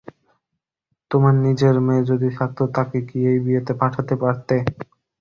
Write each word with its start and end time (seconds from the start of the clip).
তোমার 1.11 1.33
নিজের 1.45 1.75
মেয়ে 1.85 2.07
যদি 2.11 2.29
থাকত 2.37 2.59
তাকে 2.75 2.97
কি 3.07 3.17
এই 3.25 3.39
বিয়েতে 3.45 3.73
পাঠাতে 3.81 4.15
পারতে? 4.23 4.55